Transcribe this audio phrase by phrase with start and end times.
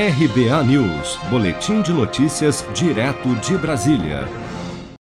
[0.00, 4.28] RBA News, Boletim de Notícias, direto de Brasília.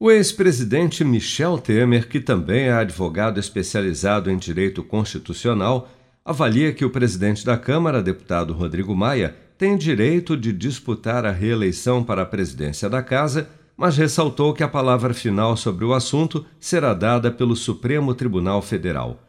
[0.00, 5.88] O ex-presidente Michel Temer, que também é advogado especializado em direito constitucional,
[6.24, 12.02] avalia que o presidente da Câmara, deputado Rodrigo Maia, tem direito de disputar a reeleição
[12.02, 16.92] para a presidência da Casa, mas ressaltou que a palavra final sobre o assunto será
[16.92, 19.22] dada pelo Supremo Tribunal Federal.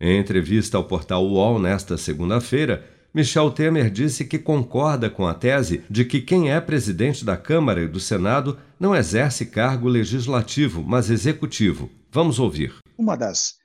[0.00, 5.84] Em entrevista ao portal UOL nesta segunda-feira, Michel Temer disse que concorda com a tese
[5.90, 11.10] de que quem é presidente da Câmara e do Senado não exerce cargo legislativo, mas
[11.10, 11.90] executivo.
[12.12, 12.78] Vamos ouvir.
[12.96, 13.56] Uma das,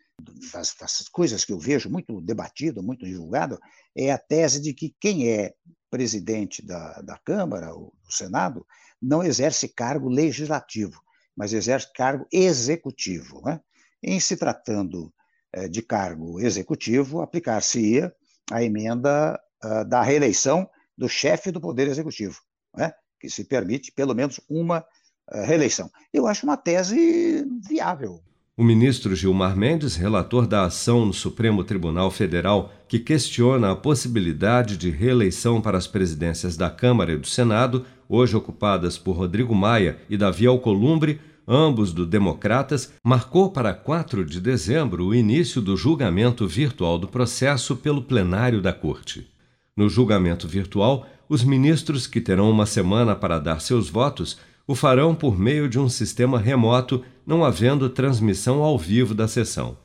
[0.51, 3.59] das, das coisas que eu vejo muito debatido, muito divulgado,
[3.95, 5.53] é a tese de que quem é
[5.91, 8.65] presidente da, da Câmara ou do Senado
[8.99, 10.99] não exerce cargo legislativo,
[11.37, 13.43] mas exerce cargo executivo.
[13.45, 13.61] Né?
[14.01, 15.13] Em se tratando
[15.53, 18.11] eh, de cargo executivo, aplicar-se-ia
[18.51, 22.39] a emenda uh, da reeleição do chefe do Poder Executivo,
[22.75, 22.93] né?
[23.19, 25.89] que se permite pelo menos uma uh, reeleição.
[26.13, 28.21] Eu acho uma tese viável.
[28.57, 34.77] O ministro Gilmar Mendes, relator da ação no Supremo Tribunal Federal, que questiona a possibilidade
[34.77, 39.99] de reeleição para as presidências da Câmara e do Senado, hoje ocupadas por Rodrigo Maia
[40.09, 46.47] e Davi Alcolumbre, ambos do Democratas, marcou para 4 de dezembro o início do julgamento
[46.47, 49.34] virtual do processo pelo plenário da Corte.
[49.75, 54.37] No julgamento virtual, os ministros que terão uma semana para dar seus votos
[54.67, 59.77] o farão por meio de um sistema remoto, não havendo transmissão ao vivo da sessão.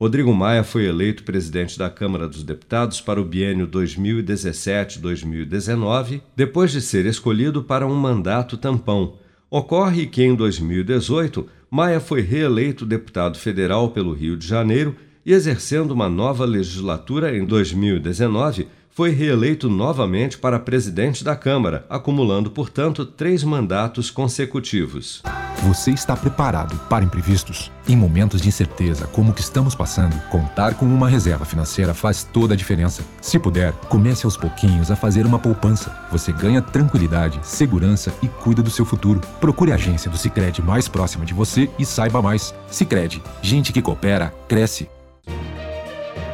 [0.00, 6.80] Rodrigo Maia foi eleito presidente da Câmara dos Deputados para o biênio 2017-2019, depois de
[6.80, 9.20] ser escolhido para um mandato tampão
[9.54, 15.90] Ocorre que em 2018, Maia foi reeleito deputado federal pelo Rio de Janeiro e, exercendo
[15.90, 23.42] uma nova legislatura em 2019, foi reeleito novamente para presidente da Câmara, acumulando, portanto, três
[23.42, 25.22] mandatos consecutivos.
[25.66, 27.70] Você está preparado para imprevistos?
[27.88, 32.22] Em momentos de incerteza como o que estamos passando, contar com uma reserva financeira faz
[32.22, 33.02] toda a diferença.
[33.20, 35.96] Se puder, comece aos pouquinhos a fazer uma poupança.
[36.10, 39.20] Você ganha tranquilidade, segurança e cuida do seu futuro.
[39.40, 42.54] Procure a agência do Sicredi mais próxima de você e saiba mais.
[42.66, 44.90] Sicredi, gente que coopera cresce.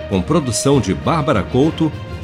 [0.09, 1.93] Com produção de Bárbara Couto,